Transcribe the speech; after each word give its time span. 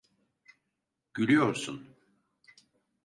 Gülüyorsun. 1.13 1.87